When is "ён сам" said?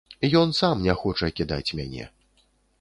0.39-0.81